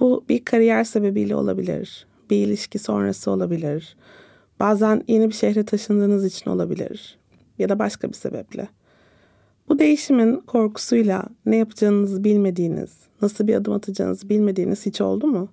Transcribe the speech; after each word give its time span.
Bu 0.00 0.24
bir 0.28 0.44
kariyer 0.44 0.84
sebebiyle 0.84 1.36
olabilir, 1.36 2.06
bir 2.30 2.36
ilişki 2.46 2.78
sonrası 2.78 3.30
olabilir. 3.30 3.96
Bazen 4.60 5.04
yeni 5.08 5.28
bir 5.28 5.34
şehre 5.34 5.64
taşındığınız 5.64 6.24
için 6.24 6.50
olabilir 6.50 7.18
ya 7.58 7.68
da 7.68 7.78
başka 7.78 8.08
bir 8.08 8.14
sebeple. 8.14 8.68
Bu 9.68 9.78
değişimin 9.78 10.36
korkusuyla 10.36 11.24
ne 11.46 11.56
yapacağınızı 11.56 12.24
bilmediğiniz, 12.24 12.96
nasıl 13.22 13.46
bir 13.46 13.54
adım 13.54 13.72
atacağınızı 13.72 14.28
bilmediğiniz 14.28 14.86
hiç 14.86 15.00
oldu 15.00 15.26
mu? 15.26 15.48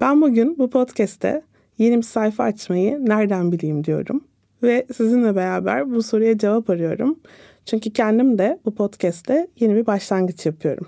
Ben 0.00 0.20
bugün 0.22 0.58
bu 0.58 0.70
podcast'te 0.70 1.42
yeni 1.78 1.96
bir 1.96 2.02
sayfa 2.02 2.44
açmayı 2.44 3.06
nereden 3.06 3.52
bileyim 3.52 3.84
diyorum. 3.84 4.24
Ve 4.62 4.86
sizinle 4.96 5.36
beraber 5.36 5.90
bu 5.90 6.02
soruya 6.02 6.38
cevap 6.38 6.70
arıyorum. 6.70 7.18
Çünkü 7.64 7.92
kendim 7.92 8.38
de 8.38 8.58
bu 8.64 8.74
podcast'te 8.74 9.48
yeni 9.60 9.74
bir 9.74 9.86
başlangıç 9.86 10.46
yapıyorum. 10.46 10.86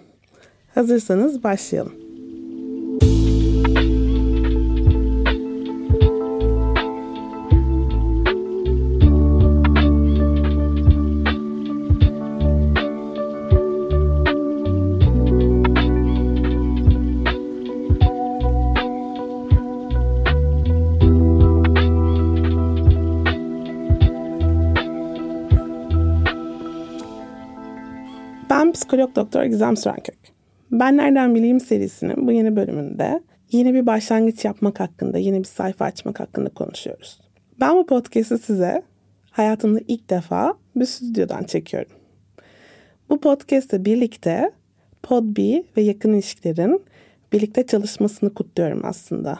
Hazırsanız 0.74 1.44
başlayalım. 1.44 1.92
Ben 28.50 28.72
psikolog 28.72 29.16
doktor 29.16 29.44
Gizem 29.44 29.76
Sürenkök. 29.76 30.39
Ben 30.70 30.96
Nereden 30.96 31.34
Bileyim 31.34 31.60
serisinin 31.60 32.26
bu 32.26 32.32
yeni 32.32 32.56
bölümünde 32.56 33.22
yeni 33.52 33.74
bir 33.74 33.86
başlangıç 33.86 34.44
yapmak 34.44 34.80
hakkında, 34.80 35.18
yeni 35.18 35.38
bir 35.38 35.44
sayfa 35.44 35.84
açmak 35.84 36.20
hakkında 36.20 36.48
konuşuyoruz. 36.48 37.20
Ben 37.60 37.76
bu 37.76 37.86
podcast'i 37.86 38.38
size 38.38 38.82
hayatımda 39.30 39.80
ilk 39.88 40.10
defa 40.10 40.54
bir 40.76 40.84
stüdyodan 40.84 41.44
çekiyorum. 41.44 41.92
Bu 43.08 43.20
podcast'le 43.20 43.84
birlikte 43.84 44.50
Podbi 45.02 45.64
ve 45.76 45.82
yakın 45.82 46.12
ilişkilerin 46.12 46.82
birlikte 47.32 47.66
çalışmasını 47.66 48.34
kutluyorum 48.34 48.80
aslında. 48.84 49.38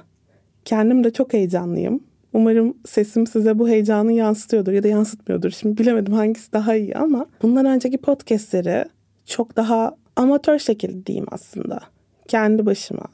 Kendim 0.65 1.05
de 1.05 1.12
çok 1.12 1.32
heyecanlıyım. 1.32 2.05
Umarım 2.32 2.76
sesim 2.87 3.26
size 3.26 3.59
bu 3.59 3.69
heyecanı 3.69 4.12
yansıtıyordur 4.12 4.72
ya 4.72 4.82
da 4.82 4.88
yansıtmıyordur. 4.88 5.50
Şimdi 5.50 5.78
bilemedim 5.78 6.15
hangisi 6.15 6.53
daha 6.53 6.76
iyi 6.76 6.94
ama 6.94 7.26
bundan 7.43 7.66
önceki 7.66 7.99
podcastleri 7.99 8.84
çok 9.26 9.56
daha 9.56 9.97
amatör 10.16 10.59
şekilde 10.59 11.06
diyeyim 11.06 11.26
aslında. 11.31 11.81
Kendi 12.28 12.66
başıma, 12.66 13.06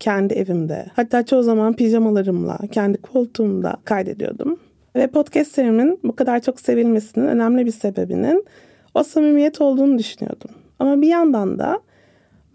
kendi 0.00 0.34
evimde, 0.34 0.86
hatta 0.94 1.26
çoğu 1.26 1.42
zaman 1.42 1.76
pijamalarımla, 1.76 2.58
kendi 2.72 2.98
koltuğumda 2.98 3.76
kaydediyordum. 3.84 4.60
Ve 4.96 5.06
podcastlerimin 5.06 6.00
bu 6.04 6.16
kadar 6.16 6.40
çok 6.40 6.60
sevilmesinin 6.60 7.26
önemli 7.26 7.66
bir 7.66 7.70
sebebinin 7.70 8.44
o 8.94 9.02
samimiyet 9.02 9.60
olduğunu 9.60 9.98
düşünüyordum. 9.98 10.50
Ama 10.78 11.02
bir 11.02 11.08
yandan 11.08 11.58
da 11.58 11.80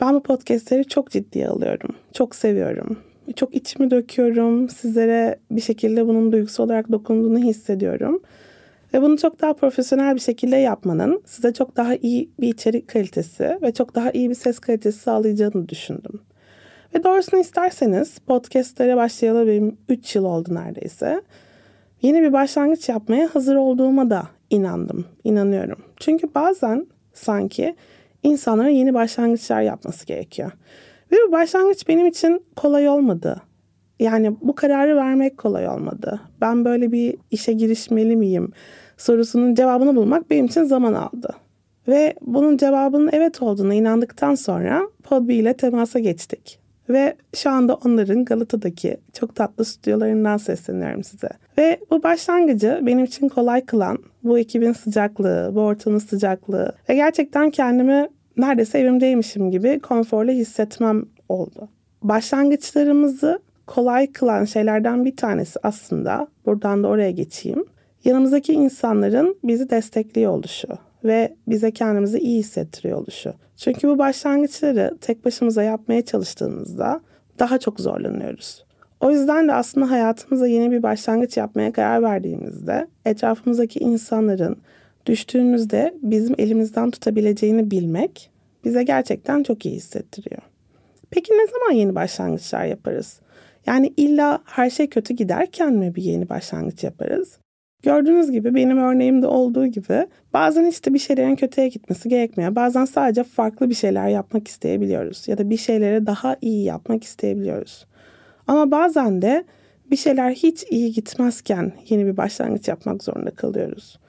ben 0.01 0.15
bu 0.15 0.23
podcastleri 0.23 0.85
çok 0.85 1.11
ciddiye 1.11 1.47
alıyorum. 1.47 1.95
Çok 2.13 2.35
seviyorum. 2.35 2.97
Çok 3.35 3.55
içimi 3.55 3.91
döküyorum. 3.91 4.69
Sizlere 4.69 5.39
bir 5.51 5.61
şekilde 5.61 6.07
bunun 6.07 6.31
duygusal 6.31 6.63
olarak 6.63 6.91
dokunduğunu 6.91 7.39
hissediyorum. 7.39 8.21
Ve 8.94 9.01
bunu 9.01 9.17
çok 9.17 9.41
daha 9.41 9.53
profesyonel 9.53 10.16
bir 10.16 10.19
şekilde 10.19 10.55
yapmanın 10.55 11.22
size 11.25 11.53
çok 11.53 11.77
daha 11.77 11.95
iyi 11.95 12.29
bir 12.39 12.47
içerik 12.47 12.88
kalitesi 12.88 13.57
ve 13.61 13.73
çok 13.73 13.95
daha 13.95 14.11
iyi 14.11 14.29
bir 14.29 14.35
ses 14.35 14.59
kalitesi 14.59 15.00
sağlayacağını 15.00 15.69
düşündüm. 15.69 16.22
Ve 16.95 17.03
doğrusunu 17.03 17.39
isterseniz 17.39 18.19
podcastlere 18.19 18.97
başlayalı 18.97 19.47
benim 19.47 19.77
3 19.89 20.16
yıl 20.16 20.25
oldu 20.25 20.55
neredeyse. 20.55 21.22
Yeni 22.01 22.22
bir 22.22 22.33
başlangıç 22.33 22.89
yapmaya 22.89 23.35
hazır 23.35 23.55
olduğuma 23.55 24.09
da 24.09 24.27
inandım, 24.50 25.06
inanıyorum. 25.23 25.79
Çünkü 26.00 26.35
bazen 26.35 26.88
sanki 27.13 27.75
insanların 28.23 28.69
yeni 28.69 28.94
başlangıçlar 28.94 29.61
yapması 29.61 30.06
gerekiyor. 30.06 30.51
Ve 31.11 31.16
bu 31.27 31.31
başlangıç 31.31 31.88
benim 31.88 32.07
için 32.07 32.44
kolay 32.56 32.89
olmadı. 32.89 33.41
Yani 33.99 34.35
bu 34.41 34.55
kararı 34.55 34.95
vermek 34.95 35.37
kolay 35.37 35.67
olmadı. 35.67 36.21
Ben 36.41 36.65
böyle 36.65 36.91
bir 36.91 37.17
işe 37.31 37.53
girişmeli 37.53 38.15
miyim 38.15 38.51
sorusunun 38.97 39.55
cevabını 39.55 39.95
bulmak 39.95 40.29
benim 40.29 40.45
için 40.45 40.63
zaman 40.63 40.93
aldı. 40.93 41.35
Ve 41.87 42.13
bunun 42.21 42.57
cevabının 42.57 43.09
evet 43.13 43.41
olduğuna 43.41 43.73
inandıktan 43.73 44.35
sonra 44.35 44.81
Podbi 45.03 45.35
ile 45.35 45.53
temasa 45.53 45.99
geçtik. 45.99 46.59
Ve 46.89 47.15
şu 47.35 47.49
anda 47.49 47.75
onların 47.75 48.25
Galata'daki 48.25 48.97
çok 49.13 49.35
tatlı 49.35 49.65
stüdyolarından 49.65 50.38
sesleniyorum 50.38 51.03
size. 51.03 51.29
Ve 51.57 51.79
bu 51.91 52.03
başlangıcı 52.03 52.79
benim 52.81 53.05
için 53.05 53.29
kolay 53.29 53.65
kılan 53.65 53.97
bu 54.23 54.39
ekibin 54.39 54.73
sıcaklığı, 54.73 55.51
bu 55.55 55.61
ortamın 55.61 55.97
sıcaklığı 55.97 56.71
ve 56.89 56.95
gerçekten 56.95 57.51
kendimi 57.51 58.07
neredeyse 58.38 58.79
evimdeymişim 58.79 59.51
gibi 59.51 59.79
konforlu 59.79 60.31
hissetmem 60.31 61.05
oldu. 61.29 61.69
Başlangıçlarımızı 62.03 63.39
kolay 63.69 64.12
kılan 64.12 64.46
şeylerden 64.46 65.06
bir 65.06 65.16
tanesi 65.16 65.59
aslında 65.63 66.28
buradan 66.46 66.84
da 66.84 66.88
oraya 66.88 67.12
geçeyim. 67.12 67.66
Yanımızdaki 68.06 68.53
insanların 68.53 69.38
bizi 69.44 69.69
destekliyor 69.69 70.31
oluşu 70.31 70.68
ve 71.03 71.35
bize 71.47 71.72
kendimizi 71.72 72.19
iyi 72.19 72.40
hissettiriyor 72.40 72.97
oluşu. 72.97 73.34
Çünkü 73.57 73.88
bu 73.88 73.97
başlangıçları 74.00 74.97
tek 75.02 75.25
başımıza 75.25 75.63
yapmaya 75.63 76.06
çalıştığımızda 76.06 77.02
daha 77.40 77.57
çok 77.57 77.80
zorlanıyoruz. 77.80 78.66
O 79.00 79.12
yüzden 79.12 79.47
de 79.47 79.53
aslında 79.53 79.91
hayatımıza 79.91 80.47
yeni 80.47 80.72
bir 80.72 80.84
başlangıç 80.84 81.38
yapmaya 81.38 81.72
karar 81.72 82.03
verdiğimizde 82.03 82.88
etrafımızdaki 83.06 83.80
insanların 83.80 84.57
düştüğümüzde 85.06 85.94
bizim 86.01 86.36
elimizden 86.38 86.91
tutabileceğini 86.91 87.72
bilmek 87.72 88.31
bize 88.63 88.84
gerçekten 88.84 89.44
çok 89.44 89.66
iyi 89.66 89.75
hissettiriyor. 89.75 90.41
Peki 91.09 91.34
ne 91.34 91.47
zaman 91.47 91.72
yeni 91.72 91.96
başlangıçlar 91.96 92.66
yaparız? 92.66 93.19
Yani 93.65 93.94
illa 93.97 94.41
her 94.45 94.69
şey 94.69 94.89
kötü 94.89 95.13
giderken 95.13 95.73
mi 95.73 95.95
bir 95.95 96.03
yeni 96.03 96.29
başlangıç 96.29 96.83
yaparız? 96.83 97.39
Gördüğünüz 97.83 98.31
gibi 98.31 98.56
benim 98.56 98.77
örneğimde 98.77 99.27
olduğu 99.27 99.65
gibi 99.65 100.07
bazen 100.33 100.65
işte 100.65 100.94
bir 100.94 101.00
şeylerin 101.00 101.35
kötüye 101.35 101.67
gitmesi 101.67 102.09
gerekmiyor. 102.09 102.56
Bazen 102.56 102.85
sadece 102.85 103.23
farklı 103.23 103.69
bir 103.69 103.75
şeyler 103.75 104.07
yapmak 104.07 104.47
isteyebiliyoruz 104.47 105.27
ya 105.27 105.38
da 105.38 105.50
bir 105.50 105.57
şeyleri 105.57 106.06
daha 106.06 106.35
iyi 106.41 106.63
yapmak 106.63 107.03
isteyebiliyoruz. 107.03 107.85
Ama 108.47 108.71
bazen 108.71 109.21
de 109.21 109.44
bir 109.91 109.95
şeyler 109.95 110.31
hiç 110.31 110.65
iyi 110.69 110.91
gitmezken 110.91 111.71
yeni 111.89 112.05
bir 112.05 112.17
başlangıç 112.17 112.67
yapmak 112.67 113.03
zorunda 113.03 113.31
kalıyoruz. 113.31 114.00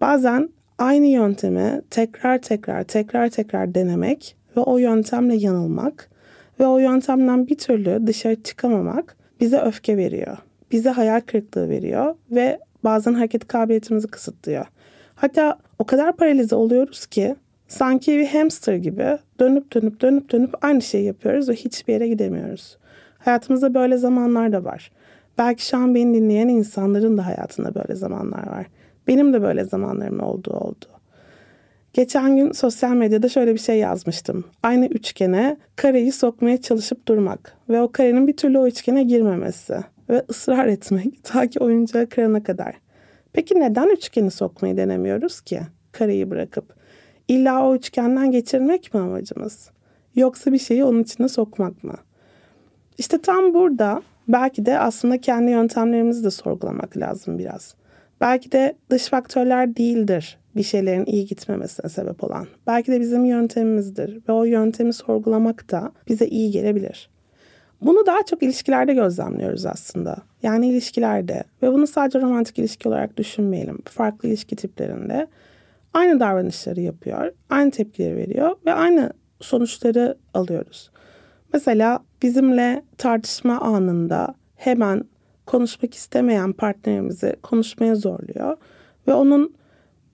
Bazen 0.00 0.48
aynı 0.78 1.06
yöntemi 1.06 1.82
tekrar 1.90 2.38
tekrar 2.38 2.84
tekrar 2.84 3.28
tekrar 3.28 3.74
denemek 3.74 4.36
ve 4.56 4.60
o 4.60 4.78
yöntemle 4.78 5.36
yanılmak 5.36 6.10
ve 6.62 6.66
o 6.66 6.78
yöntemden 6.78 7.46
bir 7.46 7.58
türlü 7.58 8.06
dışarı 8.06 8.42
çıkamamak 8.42 9.16
bize 9.40 9.60
öfke 9.60 9.96
veriyor. 9.96 10.36
Bize 10.72 10.90
hayal 10.90 11.20
kırıklığı 11.20 11.68
veriyor 11.68 12.14
ve 12.30 12.58
bazen 12.84 13.14
hareket 13.14 13.46
kabiliyetimizi 13.46 14.08
kısıtlıyor. 14.08 14.66
Hatta 15.14 15.58
o 15.78 15.84
kadar 15.84 16.16
paralize 16.16 16.54
oluyoruz 16.54 17.06
ki 17.06 17.36
sanki 17.68 18.18
bir 18.18 18.26
hamster 18.26 18.74
gibi 18.74 19.18
dönüp 19.40 19.72
dönüp 19.74 20.00
dönüp 20.00 20.30
dönüp 20.32 20.64
aynı 20.64 20.82
şeyi 20.82 21.04
yapıyoruz 21.04 21.48
ve 21.48 21.54
hiçbir 21.54 21.92
yere 21.92 22.08
gidemiyoruz. 22.08 22.78
Hayatımızda 23.18 23.74
böyle 23.74 23.96
zamanlar 23.96 24.52
da 24.52 24.64
var. 24.64 24.92
Belki 25.38 25.66
şu 25.66 25.76
an 25.76 25.94
beni 25.94 26.14
dinleyen 26.14 26.48
insanların 26.48 27.18
da 27.18 27.26
hayatında 27.26 27.74
böyle 27.74 27.94
zamanlar 27.94 28.46
var. 28.46 28.66
Benim 29.06 29.32
de 29.32 29.42
böyle 29.42 29.64
zamanlarım 29.64 30.20
olduğu 30.20 30.52
oldu. 30.52 30.84
Geçen 31.92 32.36
gün 32.36 32.52
sosyal 32.52 32.92
medyada 32.92 33.28
şöyle 33.28 33.54
bir 33.54 33.58
şey 33.58 33.78
yazmıştım. 33.78 34.44
Aynı 34.62 34.86
üçgene 34.86 35.56
kareyi 35.76 36.12
sokmaya 36.12 36.60
çalışıp 36.60 37.08
durmak 37.08 37.56
ve 37.68 37.80
o 37.80 37.92
karenin 37.92 38.26
bir 38.26 38.36
türlü 38.36 38.58
o 38.58 38.66
üçgene 38.66 39.02
girmemesi 39.02 39.76
ve 40.10 40.22
ısrar 40.30 40.66
etmek 40.66 41.06
ta 41.24 41.46
ki 41.46 41.60
oyuncağı 41.60 42.08
kırana 42.08 42.42
kadar. 42.42 42.74
Peki 43.32 43.60
neden 43.60 43.88
üçgeni 43.88 44.30
sokmayı 44.30 44.76
denemiyoruz 44.76 45.40
ki? 45.40 45.60
Kareyi 45.92 46.30
bırakıp. 46.30 46.74
İlla 47.28 47.68
o 47.68 47.74
üçgenden 47.74 48.30
geçirmek 48.30 48.94
mi 48.94 49.00
amacımız? 49.00 49.70
Yoksa 50.14 50.52
bir 50.52 50.58
şeyi 50.58 50.84
onun 50.84 51.02
içine 51.02 51.28
sokmak 51.28 51.84
mı? 51.84 51.94
İşte 52.98 53.22
tam 53.22 53.54
burada 53.54 54.02
belki 54.28 54.66
de 54.66 54.78
aslında 54.78 55.20
kendi 55.20 55.50
yöntemlerimizi 55.50 56.24
de 56.24 56.30
sorgulamak 56.30 56.96
lazım 56.96 57.38
biraz. 57.38 57.74
Belki 58.20 58.52
de 58.52 58.76
dış 58.90 59.06
faktörler 59.06 59.76
değildir 59.76 60.38
bir 60.56 60.62
şeylerin 60.62 61.06
iyi 61.06 61.26
gitmemesine 61.26 61.90
sebep 61.90 62.24
olan. 62.24 62.46
Belki 62.66 62.92
de 62.92 63.00
bizim 63.00 63.24
yöntemimizdir 63.24 64.20
ve 64.28 64.32
o 64.32 64.44
yöntemi 64.44 64.92
sorgulamak 64.92 65.70
da 65.70 65.92
bize 66.08 66.26
iyi 66.26 66.50
gelebilir. 66.50 67.10
Bunu 67.80 68.06
daha 68.06 68.24
çok 68.24 68.42
ilişkilerde 68.42 68.94
gözlemliyoruz 68.94 69.66
aslında. 69.66 70.16
Yani 70.42 70.68
ilişkilerde 70.68 71.44
ve 71.62 71.72
bunu 71.72 71.86
sadece 71.86 72.20
romantik 72.20 72.58
ilişki 72.58 72.88
olarak 72.88 73.16
düşünmeyelim. 73.16 73.78
Farklı 73.84 74.28
ilişki 74.28 74.56
tiplerinde 74.56 75.26
aynı 75.94 76.20
davranışları 76.20 76.80
yapıyor, 76.80 77.32
aynı 77.50 77.70
tepkileri 77.70 78.16
veriyor 78.16 78.56
ve 78.66 78.72
aynı 78.72 79.12
sonuçları 79.40 80.18
alıyoruz. 80.34 80.90
Mesela 81.52 82.00
bizimle 82.22 82.82
tartışma 82.98 83.60
anında 83.60 84.34
hemen 84.54 85.04
konuşmak 85.46 85.94
istemeyen 85.94 86.52
partnerimizi 86.52 87.36
konuşmaya 87.42 87.94
zorluyor 87.94 88.56
ve 89.06 89.14
onun 89.14 89.54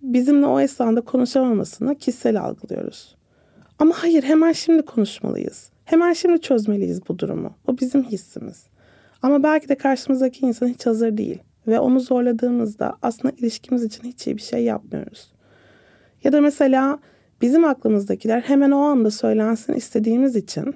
bizimle 0.02 0.46
o 0.46 0.60
esnada 0.60 1.00
konuşamamasını 1.00 1.94
kişisel 1.94 2.40
algılıyoruz. 2.40 3.16
Ama 3.78 3.94
hayır 3.96 4.22
hemen 4.22 4.52
şimdi 4.52 4.82
konuşmalıyız. 4.82 5.70
Hemen 5.84 6.12
şimdi 6.12 6.40
çözmeliyiz 6.40 7.08
bu 7.08 7.18
durumu. 7.18 7.54
O 7.66 7.78
bizim 7.78 8.04
hissimiz. 8.04 8.66
Ama 9.22 9.42
belki 9.42 9.68
de 9.68 9.74
karşımızdaki 9.74 10.46
insan 10.46 10.66
hiç 10.66 10.86
hazır 10.86 11.16
değil 11.16 11.38
ve 11.66 11.80
onu 11.80 12.00
zorladığımızda 12.00 12.96
aslında 13.02 13.34
ilişkimiz 13.38 13.84
için 13.84 14.04
hiç 14.04 14.26
iyi 14.26 14.36
bir 14.36 14.42
şey 14.42 14.64
yapmıyoruz. 14.64 15.32
Ya 16.24 16.32
da 16.32 16.40
mesela 16.40 16.98
bizim 17.40 17.64
aklımızdakiler 17.64 18.40
hemen 18.40 18.70
o 18.70 18.78
anda 18.78 19.10
söylensin 19.10 19.72
istediğimiz 19.72 20.36
için, 20.36 20.74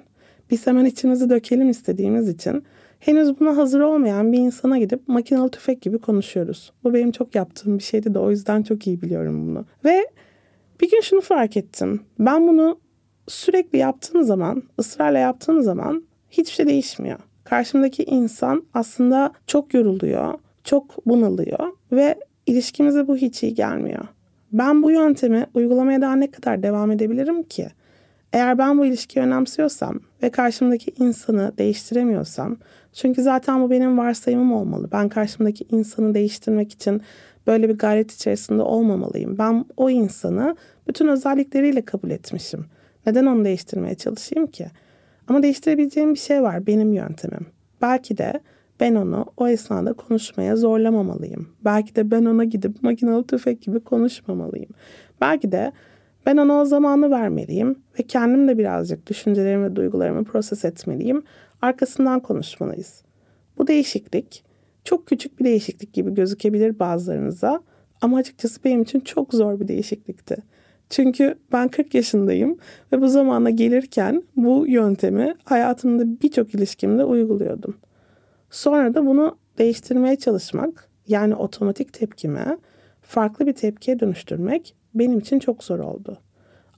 biz 0.51 0.67
hemen 0.67 0.85
içimizi 0.85 1.29
dökelim 1.29 1.69
istediğimiz 1.69 2.29
için 2.29 2.63
henüz 3.05 3.39
buna 3.39 3.57
hazır 3.57 3.79
olmayan 3.79 4.31
bir 4.31 4.37
insana 4.37 4.77
gidip 4.77 5.07
makinalı 5.07 5.49
tüfek 5.49 5.81
gibi 5.81 5.97
konuşuyoruz. 5.97 6.73
Bu 6.83 6.93
benim 6.93 7.11
çok 7.11 7.35
yaptığım 7.35 7.77
bir 7.77 7.83
şeydi 7.83 8.13
de 8.13 8.19
o 8.19 8.29
yüzden 8.29 8.63
çok 8.63 8.87
iyi 8.87 9.01
biliyorum 9.01 9.47
bunu. 9.47 9.65
Ve 9.85 10.07
bir 10.81 10.91
gün 10.91 11.01
şunu 11.01 11.21
fark 11.21 11.57
ettim. 11.57 12.01
Ben 12.19 12.47
bunu 12.47 12.79
sürekli 13.27 13.77
yaptığım 13.77 14.23
zaman, 14.23 14.63
ısrarla 14.79 15.17
yaptığım 15.17 15.61
zaman 15.61 16.03
hiçbir 16.29 16.53
şey 16.53 16.67
değişmiyor. 16.67 17.19
Karşımdaki 17.43 18.03
insan 18.03 18.63
aslında 18.73 19.33
çok 19.47 19.73
yoruluyor, 19.73 20.33
çok 20.63 21.05
bunalıyor 21.05 21.69
ve 21.91 22.15
ilişkimize 22.45 23.07
bu 23.07 23.17
hiç 23.17 23.43
iyi 23.43 23.53
gelmiyor. 23.53 24.05
Ben 24.51 24.83
bu 24.83 24.91
yöntemi 24.91 25.45
uygulamaya 25.53 26.01
daha 26.01 26.15
ne 26.15 26.31
kadar 26.31 26.63
devam 26.63 26.91
edebilirim 26.91 27.43
ki? 27.43 27.67
Eğer 28.33 28.57
ben 28.57 28.77
bu 28.77 28.85
ilişkiyi 28.85 29.19
önemsiyorsam 29.19 29.99
ve 30.23 30.29
karşımdaki 30.29 30.91
insanı 30.99 31.53
değiştiremiyorsam, 31.57 32.57
çünkü 32.93 33.21
zaten 33.21 33.61
bu 33.61 33.69
benim 33.69 33.97
varsayımım 33.97 34.53
olmalı. 34.53 34.89
Ben 34.91 35.09
karşımdaki 35.09 35.65
insanı 35.71 36.13
değiştirmek 36.13 36.71
için 36.71 37.01
böyle 37.47 37.69
bir 37.69 37.77
gayret 37.77 38.11
içerisinde 38.11 38.61
olmamalıyım. 38.61 39.37
Ben 39.37 39.65
o 39.77 39.89
insanı 39.89 40.55
bütün 40.87 41.07
özellikleriyle 41.07 41.81
kabul 41.81 42.09
etmişim. 42.09 42.65
Neden 43.05 43.25
onu 43.25 43.45
değiştirmeye 43.45 43.95
çalışayım 43.95 44.47
ki? 44.47 44.67
Ama 45.27 45.43
değiştirebileceğim 45.43 46.13
bir 46.13 46.19
şey 46.19 46.43
var 46.43 46.67
benim 46.67 46.93
yöntemim. 46.93 47.45
Belki 47.81 48.17
de 48.17 48.39
ben 48.79 48.95
onu 48.95 49.25
o 49.37 49.47
esnada 49.47 49.93
konuşmaya 49.93 50.55
zorlamamalıyım. 50.55 51.49
Belki 51.65 51.95
de 51.95 52.11
ben 52.11 52.25
ona 52.25 52.43
gidip 52.43 52.83
makinalı 52.83 53.27
tüfek 53.27 53.61
gibi 53.61 53.79
konuşmamalıyım. 53.79 54.69
Belki 55.21 55.51
de 55.51 55.71
ben 56.25 56.37
ona 56.37 56.61
o 56.61 56.65
zamanı 56.65 57.11
vermeliyim 57.11 57.75
ve 57.99 58.03
kendim 58.03 58.47
de 58.47 58.57
birazcık 58.57 59.07
düşüncelerimi 59.07 59.65
ve 59.65 59.75
duygularımı 59.75 60.23
proses 60.23 60.65
etmeliyim. 60.65 61.23
Arkasından 61.61 62.19
konuşmalıyız. 62.19 63.01
Bu 63.57 63.67
değişiklik 63.67 64.43
çok 64.83 65.07
küçük 65.07 65.39
bir 65.39 65.45
değişiklik 65.45 65.93
gibi 65.93 66.13
gözükebilir 66.13 66.79
bazılarınıza 66.79 67.61
ama 68.01 68.17
açıkçası 68.17 68.63
benim 68.63 68.81
için 68.81 68.99
çok 68.99 69.33
zor 69.33 69.59
bir 69.59 69.67
değişiklikti. 69.67 70.37
Çünkü 70.89 71.35
ben 71.51 71.67
40 71.67 71.93
yaşındayım 71.93 72.57
ve 72.91 73.01
bu 73.01 73.07
zamana 73.07 73.49
gelirken 73.49 74.23
bu 74.35 74.67
yöntemi 74.67 75.35
hayatımda 75.43 76.21
birçok 76.21 76.55
ilişkimde 76.55 77.03
uyguluyordum. 77.03 77.77
Sonra 78.51 78.93
da 78.93 79.05
bunu 79.05 79.37
değiştirmeye 79.57 80.15
çalışmak, 80.15 80.89
yani 81.07 81.35
otomatik 81.35 81.93
tepkime 81.93 82.57
farklı 83.01 83.47
bir 83.47 83.53
tepkiye 83.53 83.99
dönüştürmek 83.99 84.75
benim 84.95 85.19
için 85.19 85.39
çok 85.39 85.63
zor 85.63 85.79
oldu. 85.79 86.17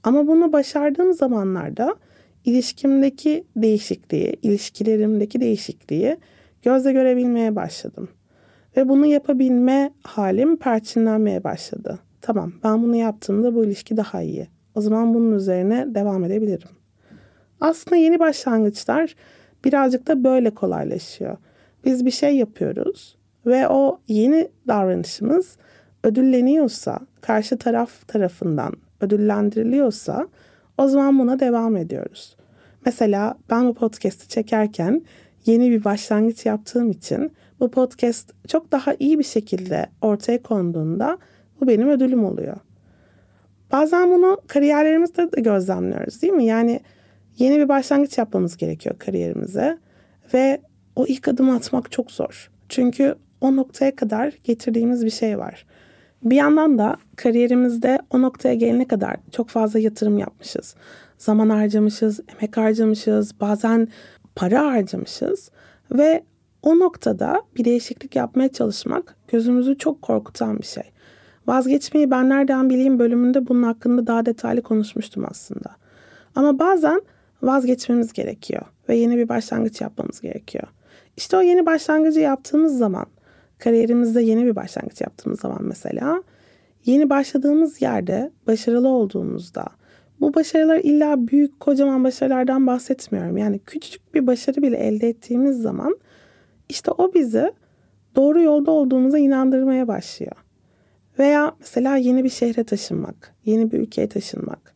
Ama 0.02 0.26
bunu 0.26 0.52
başardığım 0.52 1.12
zamanlarda 1.12 1.96
ilişkimdeki 2.44 3.44
değişikliği, 3.56 4.36
ilişkilerimdeki 4.42 5.40
değişikliği 5.40 6.16
gözle 6.62 6.92
görebilmeye 6.92 7.56
başladım. 7.56 8.08
Ve 8.76 8.88
bunu 8.88 9.06
yapabilme 9.06 9.90
halim 10.02 10.56
perçinlenmeye 10.56 11.44
başladı. 11.44 11.98
Tamam 12.20 12.52
ben 12.64 12.82
bunu 12.82 12.96
yaptığımda 12.96 13.54
bu 13.54 13.64
ilişki 13.64 13.96
daha 13.96 14.22
iyi. 14.22 14.48
O 14.74 14.80
zaman 14.80 15.14
bunun 15.14 15.32
üzerine 15.32 15.94
devam 15.94 16.24
edebilirim. 16.24 16.68
Aslında 17.60 17.96
yeni 17.96 18.18
başlangıçlar 18.18 19.14
birazcık 19.64 20.06
da 20.06 20.24
böyle 20.24 20.50
kolaylaşıyor. 20.50 21.36
Biz 21.84 22.06
bir 22.06 22.10
şey 22.10 22.36
yapıyoruz 22.36 23.16
ve 23.46 23.68
o 23.68 24.00
yeni 24.08 24.48
davranışımız 24.68 25.56
ödülleniyorsa, 26.04 26.98
karşı 27.20 27.58
taraf 27.58 28.08
tarafından 28.08 28.72
ödüllendiriliyorsa 29.00 30.28
o 30.78 30.88
zaman 30.88 31.18
buna 31.18 31.40
devam 31.40 31.76
ediyoruz. 31.76 32.36
Mesela 32.86 33.34
ben 33.50 33.68
bu 33.68 33.74
podcast'i 33.74 34.28
çekerken 34.28 35.02
yeni 35.46 35.70
bir 35.70 35.84
başlangıç 35.84 36.46
yaptığım 36.46 36.90
için 36.90 37.32
bu 37.60 37.70
podcast 37.70 38.32
çok 38.48 38.72
daha 38.72 38.94
iyi 38.98 39.18
bir 39.18 39.24
şekilde 39.24 39.86
ortaya 40.00 40.42
konduğunda 40.42 41.18
bu 41.60 41.68
benim 41.68 41.88
ödülüm 41.88 42.24
oluyor. 42.24 42.56
Bazen 43.72 44.10
bunu 44.10 44.40
kariyerlerimizde 44.46 45.32
de 45.32 45.40
gözlemliyoruz 45.40 46.22
değil 46.22 46.32
mi? 46.32 46.44
Yani 46.44 46.80
yeni 47.38 47.58
bir 47.58 47.68
başlangıç 47.68 48.18
yapmamız 48.18 48.56
gerekiyor 48.56 48.98
kariyerimize 48.98 49.78
ve 50.34 50.60
o 50.96 51.06
ilk 51.06 51.28
adımı 51.28 51.54
atmak 51.54 51.92
çok 51.92 52.10
zor. 52.10 52.50
Çünkü 52.68 53.14
o 53.40 53.56
noktaya 53.56 53.96
kadar 53.96 54.32
getirdiğimiz 54.44 55.04
bir 55.04 55.10
şey 55.10 55.38
var. 55.38 55.66
Bir 56.26 56.36
yandan 56.36 56.78
da 56.78 56.96
kariyerimizde 57.16 57.98
o 58.10 58.22
noktaya 58.22 58.54
gelene 58.54 58.88
kadar 58.88 59.16
çok 59.32 59.48
fazla 59.48 59.78
yatırım 59.78 60.18
yapmışız. 60.18 60.74
Zaman 61.18 61.50
harcamışız, 61.50 62.20
emek 62.28 62.56
harcamışız, 62.56 63.40
bazen 63.40 63.88
para 64.36 64.66
harcamışız 64.66 65.50
ve 65.90 66.24
o 66.62 66.78
noktada 66.78 67.42
bir 67.56 67.64
değişiklik 67.64 68.16
yapmaya 68.16 68.52
çalışmak 68.52 69.16
gözümüzü 69.28 69.78
çok 69.78 70.02
korkutan 70.02 70.58
bir 70.58 70.66
şey. 70.66 70.82
Vazgeçmeyi 71.46 72.10
ben 72.10 72.28
nereden 72.28 72.70
bileyim 72.70 72.98
bölümünde 72.98 73.48
bunun 73.48 73.62
hakkında 73.62 74.06
daha 74.06 74.26
detaylı 74.26 74.62
konuşmuştum 74.62 75.24
aslında. 75.30 75.76
Ama 76.34 76.58
bazen 76.58 77.02
vazgeçmemiz 77.42 78.12
gerekiyor 78.12 78.62
ve 78.88 78.96
yeni 78.96 79.16
bir 79.16 79.28
başlangıç 79.28 79.80
yapmamız 79.80 80.20
gerekiyor. 80.20 80.66
İşte 81.16 81.36
o 81.36 81.40
yeni 81.40 81.66
başlangıcı 81.66 82.20
yaptığımız 82.20 82.78
zaman, 82.78 83.06
kariyerimizde 83.58 84.22
yeni 84.22 84.44
bir 84.44 84.56
başlangıç 84.56 85.00
yaptığımız 85.00 85.40
zaman 85.40 85.62
mesela, 85.62 86.22
yeni 86.84 87.10
başladığımız 87.10 87.82
yerde 87.82 88.30
başarılı 88.46 88.88
olduğumuzda, 88.88 89.64
bu 90.20 90.34
başarılar 90.34 90.78
illa 90.78 91.28
büyük 91.28 91.60
kocaman 91.60 92.04
başarılardan 92.04 92.66
bahsetmiyorum. 92.66 93.36
Yani 93.36 93.58
küçücük 93.58 94.14
bir 94.14 94.26
başarı 94.26 94.62
bile 94.62 94.76
elde 94.76 95.08
ettiğimiz 95.08 95.62
zaman 95.62 95.96
işte 96.68 96.90
o 96.90 97.14
bizi 97.14 97.52
doğru 98.16 98.42
yolda 98.42 98.70
olduğumuza 98.70 99.18
inandırmaya 99.18 99.88
başlıyor. 99.88 100.36
Veya 101.18 101.52
mesela 101.60 101.96
yeni 101.96 102.24
bir 102.24 102.28
şehre 102.28 102.64
taşınmak, 102.64 103.34
yeni 103.44 103.72
bir 103.72 103.78
ülkeye 103.78 104.08
taşınmak. 104.08 104.74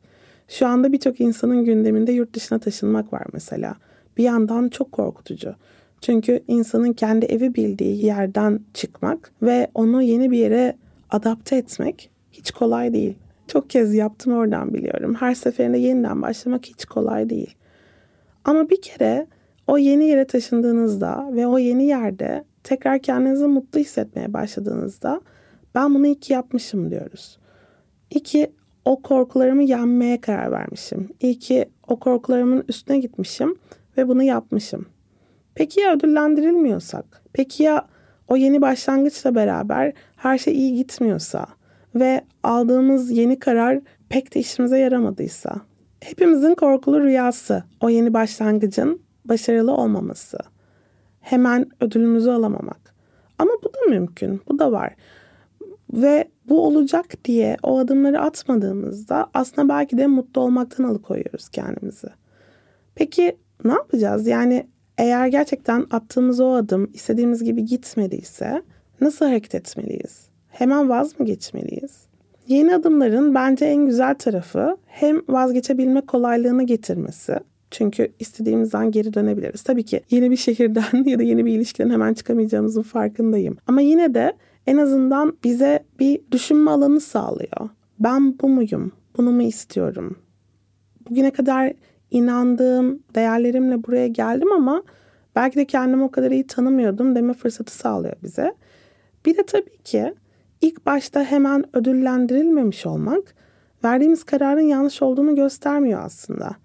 Şu 0.49 0.67
anda 0.67 0.93
birçok 0.93 1.21
insanın 1.21 1.65
gündeminde 1.65 2.13
yurt 2.13 2.35
dışına 2.35 2.59
taşınmak 2.59 3.13
var 3.13 3.27
mesela. 3.33 3.75
Bir 4.17 4.25
yandan 4.25 4.69
çok 4.69 4.93
korkutucu. 4.93 5.55
Çünkü 6.01 6.41
insanın 6.49 6.93
kendi 6.93 7.27
evi 7.27 7.55
bildiği 7.55 8.07
yerden 8.07 8.61
çıkmak 8.75 9.33
ve 9.43 9.71
onu 9.75 10.03
yeni 10.03 10.31
bir 10.31 10.39
yere 10.39 10.77
adapte 11.11 11.57
etmek 11.57 12.11
hiç 12.33 12.51
kolay 12.51 12.93
değil. 12.93 13.15
Çok 13.47 13.71
kez 13.71 13.95
yaptım 13.95 14.33
oradan 14.33 14.75
biliyorum. 14.75 15.15
Her 15.15 15.35
seferinde 15.35 15.79
yeniden 15.79 16.23
başlamak 16.23 16.67
hiç 16.67 16.85
kolay 16.85 17.31
değil. 17.31 17.55
Ama 18.45 18.71
bir 18.71 18.83
kere 18.83 19.27
o 19.67 19.79
yeni 19.79 20.05
yere 20.05 20.27
taşındığınızda 20.27 21.31
ve 21.33 21.47
o 21.47 21.59
yeni 21.59 21.85
yerde 21.85 22.45
tekrar 22.65 22.99
kendinizi 22.99 23.47
mutlu 23.47 23.81
hissetmeye 23.81 24.33
başladığınızda 24.33 25.21
ben 25.75 25.95
bunu 25.95 26.07
iyi 26.07 26.21
ki 26.21 26.33
yapmışım 26.33 26.91
diyoruz. 26.91 27.39
İyi 28.11 28.23
ki 28.23 28.53
o 28.85 29.03
korkularımı 29.03 29.63
yenmeye 29.63 30.21
karar 30.21 30.53
vermişim. 30.53 31.09
İyi 31.21 31.39
ki 31.39 31.65
o 31.89 31.97
korkularımın 32.01 32.65
üstüne 32.69 32.99
gitmişim 32.99 33.57
ve 33.97 34.09
bunu 34.09 34.23
yapmışım. 34.23 34.87
Peki 35.61 35.81
ya 35.81 35.95
ödüllendirilmiyorsak? 35.95 37.23
Peki 37.33 37.63
ya 37.63 37.87
o 38.29 38.37
yeni 38.37 38.61
başlangıçla 38.61 39.35
beraber 39.35 39.93
her 40.17 40.39
şey 40.39 40.55
iyi 40.55 40.75
gitmiyorsa 40.75 41.47
ve 41.95 42.25
aldığımız 42.43 43.11
yeni 43.11 43.39
karar 43.39 43.81
pek 44.09 44.35
de 44.35 44.41
işimize 44.41 44.79
yaramadıysa? 44.79 45.55
Hepimizin 46.01 46.55
korkulu 46.55 47.01
rüyası 47.01 47.65
o 47.81 47.89
yeni 47.89 48.15
başlangıcın 48.15 49.03
başarılı 49.25 49.73
olmaması. 49.73 50.39
Hemen 51.21 51.71
ödülümüzü 51.81 52.31
alamamak. 52.31 52.95
Ama 53.39 53.53
bu 53.65 53.69
da 53.75 53.91
mümkün. 53.91 54.41
Bu 54.49 54.59
da 54.59 54.73
var. 54.73 54.95
Ve 55.93 56.29
bu 56.49 56.67
olacak 56.67 57.25
diye 57.25 57.57
o 57.63 57.79
adımları 57.79 58.21
atmadığımızda 58.21 59.31
aslında 59.35 59.69
belki 59.69 59.99
de 59.99 60.07
mutlu 60.07 60.41
olmaktan 60.41 60.85
alıkoyuyoruz 60.85 61.49
kendimizi. 61.49 62.09
Peki 62.95 63.37
ne 63.65 63.73
yapacağız? 63.73 64.27
Yani 64.27 64.67
eğer 65.01 65.27
gerçekten 65.27 65.87
attığımız 65.91 66.41
o 66.41 66.53
adım 66.53 66.91
istediğimiz 66.95 67.45
gibi 67.45 67.65
gitmediyse 67.65 68.63
nasıl 69.01 69.27
hareket 69.27 69.55
etmeliyiz? 69.55 70.29
Hemen 70.49 70.89
vaz 70.89 71.21
mı 71.21 71.27
geçmeliyiz? 71.27 72.07
Yeni 72.49 72.75
adımların 72.75 73.35
bence 73.35 73.65
en 73.65 73.87
güzel 73.87 74.15
tarafı 74.15 74.77
hem 74.87 75.23
vazgeçebilme 75.29 76.01
kolaylığını 76.01 76.63
getirmesi. 76.63 77.35
Çünkü 77.71 78.13
istediğimizden 78.19 78.91
geri 78.91 79.15
dönebiliriz. 79.15 79.63
Tabii 79.63 79.83
ki 79.83 80.01
yeni 80.11 80.31
bir 80.31 80.37
şehirden 80.37 81.05
ya 81.05 81.19
da 81.19 81.23
yeni 81.23 81.45
bir 81.45 81.53
ilişkiden 81.53 81.91
hemen 81.91 82.15
çıkamayacağımızın 82.15 82.83
farkındayım. 82.83 83.57
Ama 83.67 83.81
yine 83.81 84.15
de 84.15 84.33
en 84.67 84.77
azından 84.77 85.37
bize 85.45 85.85
bir 86.01 86.21
düşünme 86.33 86.71
alanı 86.71 87.01
sağlıyor. 87.01 87.69
Ben 87.99 88.39
bu 88.39 88.49
muyum? 88.49 88.93
Bunu 89.17 89.31
mu 89.33 89.43
istiyorum? 89.43 90.17
Bugüne 91.11 91.31
kadar 91.31 91.73
inandığım 92.11 93.03
değerlerimle 93.15 93.85
buraya 93.85 94.09
geldim 94.09 94.53
ama 94.53 94.83
belki 95.37 95.57
de 95.57 95.65
kendimi 95.65 96.03
o 96.03 96.11
kadar 96.11 96.31
iyi 96.31 96.47
tanımıyordum 96.47 97.15
deme 97.15 97.35
fırsatı 97.35 97.75
sağlıyor 97.75 98.15
bize. 98.23 98.55
Bir 99.27 99.37
de 99.37 99.43
tabii 99.47 99.79
ki 99.85 100.15
ilk 100.61 100.87
başta 100.87 101.25
hemen 101.25 101.77
ödüllendirilmemiş 101.77 102.87
olmak 102.87 103.35
verdiğimiz 103.85 104.25
kararın 104.25 104.61
yanlış 104.61 105.03
olduğunu 105.03 105.35
göstermiyor 105.35 106.01
aslında. 106.05 106.57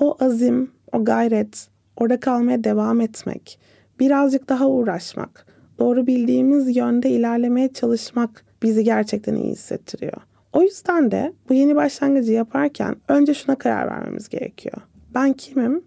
O 0.00 0.16
azim, 0.20 0.70
o 0.92 1.04
gayret, 1.04 1.68
orada 1.96 2.20
kalmaya 2.20 2.64
devam 2.64 3.00
etmek, 3.00 3.58
birazcık 4.00 4.48
daha 4.48 4.68
uğraşmak, 4.68 5.46
doğru 5.78 6.06
bildiğimiz 6.06 6.76
yönde 6.76 7.10
ilerlemeye 7.10 7.72
çalışmak 7.72 8.44
bizi 8.62 8.84
gerçekten 8.84 9.34
iyi 9.34 9.52
hissettiriyor. 9.52 10.22
O 10.54 10.62
yüzden 10.62 11.10
de 11.10 11.32
bu 11.48 11.54
yeni 11.54 11.76
başlangıcı 11.76 12.32
yaparken 12.32 12.96
önce 13.08 13.34
şuna 13.34 13.58
karar 13.58 13.90
vermemiz 13.90 14.28
gerekiyor. 14.28 14.76
Ben 15.14 15.32
kimim? 15.32 15.84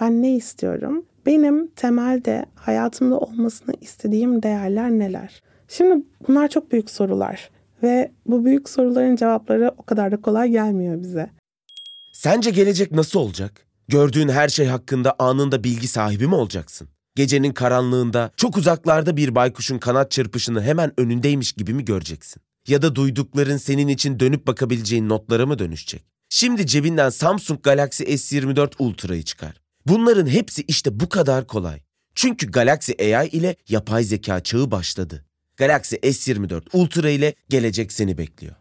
Ben 0.00 0.22
ne 0.22 0.36
istiyorum? 0.36 1.06
Benim 1.26 1.66
temelde 1.66 2.46
hayatımda 2.54 3.18
olmasını 3.18 3.74
istediğim 3.80 4.42
değerler 4.42 4.90
neler? 4.90 5.42
Şimdi 5.68 6.04
bunlar 6.28 6.48
çok 6.48 6.72
büyük 6.72 6.90
sorular 6.90 7.50
ve 7.82 8.12
bu 8.26 8.44
büyük 8.44 8.68
soruların 8.68 9.16
cevapları 9.16 9.72
o 9.78 9.82
kadar 9.82 10.12
da 10.12 10.20
kolay 10.20 10.50
gelmiyor 10.50 11.02
bize. 11.02 11.30
Sence 12.12 12.50
gelecek 12.50 12.92
nasıl 12.92 13.20
olacak? 13.20 13.66
Gördüğün 13.88 14.28
her 14.28 14.48
şey 14.48 14.66
hakkında 14.66 15.14
anında 15.18 15.64
bilgi 15.64 15.88
sahibi 15.88 16.26
mi 16.26 16.34
olacaksın? 16.34 16.88
Gecenin 17.14 17.52
karanlığında 17.52 18.30
çok 18.36 18.56
uzaklarda 18.56 19.16
bir 19.16 19.34
baykuşun 19.34 19.78
kanat 19.78 20.10
çırpışını 20.10 20.62
hemen 20.62 20.92
önündeymiş 21.00 21.52
gibi 21.52 21.74
mi 21.74 21.84
göreceksin? 21.84 22.42
Ya 22.68 22.82
da 22.82 22.94
duydukların 22.94 23.56
senin 23.56 23.88
için 23.88 24.20
dönüp 24.20 24.46
bakabileceğin 24.46 25.08
notlara 25.08 25.46
mı 25.46 25.58
dönüşecek? 25.58 26.04
Şimdi 26.28 26.66
cebinden 26.66 27.10
Samsung 27.10 27.62
Galaxy 27.62 28.02
S24 28.04 28.72
Ultra'yı 28.78 29.22
çıkar. 29.22 29.60
Bunların 29.86 30.26
hepsi 30.26 30.62
işte 30.68 31.00
bu 31.00 31.08
kadar 31.08 31.46
kolay. 31.46 31.80
Çünkü 32.14 32.50
Galaxy 32.50 32.92
AI 33.14 33.28
ile 33.28 33.56
yapay 33.68 34.04
zeka 34.04 34.40
çağı 34.40 34.70
başladı. 34.70 35.24
Galaxy 35.56 35.96
S24 35.96 36.62
Ultra 36.72 37.10
ile 37.10 37.34
gelecek 37.48 37.92
seni 37.92 38.18
bekliyor. 38.18 38.54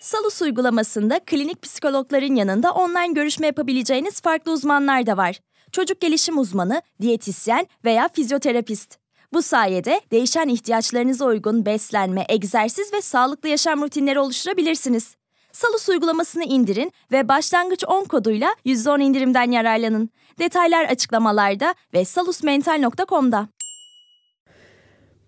Salus 0.00 0.42
uygulamasında 0.42 1.20
klinik 1.26 1.62
psikologların 1.62 2.34
yanında 2.34 2.72
online 2.72 3.12
görüşme 3.12 3.46
yapabileceğiniz 3.46 4.20
farklı 4.20 4.52
uzmanlar 4.52 5.06
da 5.06 5.16
var. 5.16 5.40
Çocuk 5.72 6.00
gelişim 6.00 6.38
uzmanı, 6.38 6.82
diyetisyen 7.02 7.66
veya 7.84 8.08
fizyoterapist. 8.08 8.98
Bu 9.32 9.42
sayede 9.42 10.00
değişen 10.10 10.48
ihtiyaçlarınıza 10.48 11.24
uygun 11.24 11.66
beslenme, 11.66 12.24
egzersiz 12.28 12.92
ve 12.92 13.00
sağlıklı 13.00 13.48
yaşam 13.48 13.82
rutinleri 13.82 14.18
oluşturabilirsiniz. 14.20 15.16
Salus 15.52 15.88
uygulamasını 15.88 16.44
indirin 16.44 16.92
ve 17.12 17.28
başlangıç 17.28 17.84
10 17.88 18.04
koduyla 18.04 18.48
%10 18.64 19.02
indirimden 19.02 19.50
yararlanın. 19.50 20.10
Detaylar 20.38 20.84
açıklamalarda 20.84 21.74
ve 21.94 22.04
salusmental.com'da. 22.04 23.48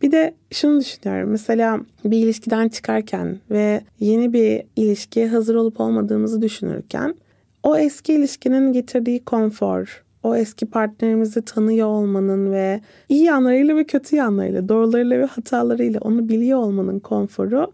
Bir 0.03 0.13
de 0.13 0.35
şunu 0.53 0.81
düşünüyorum. 0.81 1.31
Mesela 1.31 1.81
bir 2.05 2.19
ilişkiden 2.19 2.69
çıkarken 2.69 3.39
ve 3.51 3.83
yeni 4.01 4.33
bir 4.33 4.63
ilişkiye 4.77 5.29
hazır 5.29 5.55
olup 5.55 5.81
olmadığımızı 5.81 6.43
düşünürken 6.43 7.15
o 7.63 7.77
eski 7.77 8.13
ilişkinin 8.13 8.73
getirdiği 8.73 9.25
konfor, 9.25 10.05
o 10.23 10.37
eski 10.37 10.67
partnerimizi 10.67 11.43
tanıyor 11.43 11.87
olmanın 11.87 12.53
ve 12.53 12.81
iyi 13.09 13.25
yanlarıyla 13.25 13.77
ve 13.77 13.85
kötü 13.85 14.17
yanlarıyla, 14.17 14.69
doğrularıyla 14.69 15.19
ve 15.19 15.25
hatalarıyla 15.25 16.01
onu 16.01 16.29
biliyor 16.29 16.59
olmanın 16.59 16.99
konforu 16.99 17.73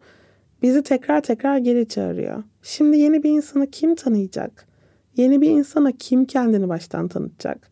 bizi 0.62 0.82
tekrar 0.82 1.20
tekrar 1.20 1.58
geri 1.58 1.88
çağırıyor. 1.88 2.42
Şimdi 2.62 2.98
yeni 2.98 3.22
bir 3.22 3.30
insanı 3.30 3.70
kim 3.70 3.94
tanıyacak? 3.94 4.66
Yeni 5.16 5.40
bir 5.40 5.50
insana 5.50 5.92
kim 5.92 6.24
kendini 6.24 6.68
baştan 6.68 7.08
tanıtacak? 7.08 7.70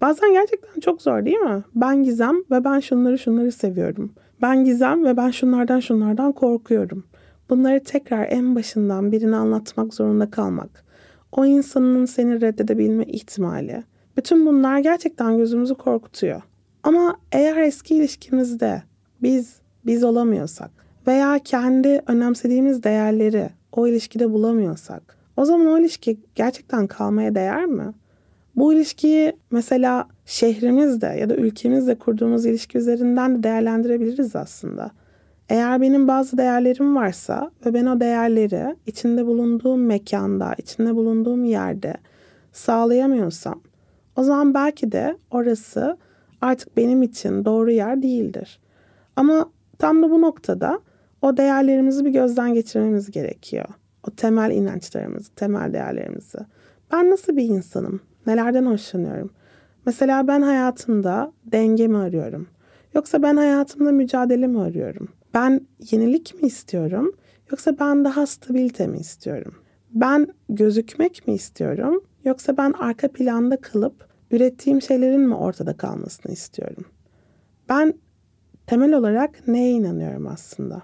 Bazen 0.00 0.32
gerçekten 0.32 0.80
çok 0.80 1.02
zor 1.02 1.24
değil 1.24 1.38
mi? 1.38 1.62
Ben 1.74 2.02
Gizem 2.02 2.36
ve 2.50 2.64
ben 2.64 2.80
şunları 2.80 3.18
şunları 3.18 3.52
seviyorum. 3.52 4.12
Ben 4.42 4.64
Gizem 4.64 5.04
ve 5.04 5.16
ben 5.16 5.30
şunlardan 5.30 5.80
şunlardan 5.80 6.32
korkuyorum. 6.32 7.04
Bunları 7.50 7.84
tekrar 7.84 8.26
en 8.30 8.54
başından 8.54 9.12
birine 9.12 9.36
anlatmak 9.36 9.94
zorunda 9.94 10.30
kalmak. 10.30 10.84
O 11.32 11.46
insanın 11.46 12.04
seni 12.04 12.40
reddedebilme 12.40 13.04
ihtimali. 13.04 13.84
Bütün 14.16 14.46
bunlar 14.46 14.78
gerçekten 14.78 15.36
gözümüzü 15.36 15.74
korkutuyor. 15.74 16.42
Ama 16.82 17.16
eğer 17.32 17.56
eski 17.56 17.94
ilişkimizde 17.94 18.82
biz 19.22 19.60
biz 19.86 20.04
olamıyorsak 20.04 20.70
veya 21.06 21.38
kendi 21.44 22.02
önemsediğimiz 22.06 22.82
değerleri 22.82 23.50
o 23.72 23.86
ilişkide 23.86 24.30
bulamıyorsak 24.30 25.16
o 25.36 25.44
zaman 25.44 25.66
o 25.66 25.78
ilişki 25.78 26.20
gerçekten 26.34 26.86
kalmaya 26.86 27.34
değer 27.34 27.66
mi? 27.66 27.92
Bu 28.56 28.72
ilişkiyi 28.72 29.36
mesela 29.50 30.08
şehrimizde 30.26 31.06
ya 31.06 31.30
da 31.30 31.36
ülkemizde 31.36 31.94
kurduğumuz 31.94 32.46
ilişki 32.46 32.78
üzerinden 32.78 33.38
de 33.38 33.42
değerlendirebiliriz 33.42 34.36
aslında. 34.36 34.90
Eğer 35.48 35.80
benim 35.80 36.08
bazı 36.08 36.38
değerlerim 36.38 36.96
varsa 36.96 37.50
ve 37.66 37.74
ben 37.74 37.86
o 37.86 38.00
değerleri 38.00 38.76
içinde 38.86 39.26
bulunduğum 39.26 39.86
mekanda, 39.86 40.54
içinde 40.58 40.94
bulunduğum 40.94 41.44
yerde 41.44 41.94
sağlayamıyorsam 42.52 43.60
o 44.20 44.22
zaman 44.22 44.54
belki 44.54 44.92
de 44.92 45.16
orası 45.30 45.96
artık 46.40 46.76
benim 46.76 47.02
için 47.02 47.44
doğru 47.44 47.70
yer 47.70 48.02
değildir. 48.02 48.60
Ama 49.16 49.50
tam 49.78 50.02
da 50.02 50.10
bu 50.10 50.20
noktada 50.22 50.80
o 51.22 51.36
değerlerimizi 51.36 52.04
bir 52.04 52.10
gözden 52.10 52.54
geçirmemiz 52.54 53.10
gerekiyor. 53.10 53.64
O 54.08 54.10
temel 54.10 54.50
inançlarımızı, 54.50 55.34
temel 55.34 55.72
değerlerimizi. 55.72 56.38
Ben 56.92 57.10
nasıl 57.10 57.36
bir 57.36 57.44
insanım? 57.44 58.00
Nelerden 58.26 58.66
hoşlanıyorum? 58.66 59.30
Mesela 59.86 60.28
ben 60.28 60.42
hayatımda 60.42 61.32
denge 61.44 61.88
mi 61.88 61.96
arıyorum? 61.98 62.48
Yoksa 62.94 63.22
ben 63.22 63.36
hayatımda 63.36 63.92
mücadele 63.92 64.46
mi 64.46 64.60
arıyorum? 64.60 65.08
Ben 65.34 65.66
yenilik 65.90 66.42
mi 66.42 66.46
istiyorum? 66.46 67.12
Yoksa 67.50 67.78
ben 67.80 68.04
daha 68.04 68.26
stabilite 68.26 68.86
mi 68.86 68.98
istiyorum? 68.98 69.54
Ben 69.90 70.28
gözükmek 70.48 71.26
mi 71.26 71.34
istiyorum? 71.34 72.02
Yoksa 72.24 72.56
ben 72.56 72.72
arka 72.72 73.08
planda 73.08 73.56
kalıp 73.56 74.09
ürettiğim 74.30 74.82
şeylerin 74.82 75.20
mi 75.20 75.34
ortada 75.34 75.76
kalmasını 75.76 76.32
istiyorum? 76.32 76.84
Ben 77.68 77.94
temel 78.66 78.94
olarak 78.94 79.48
neye 79.48 79.70
inanıyorum 79.70 80.26
aslında? 80.26 80.82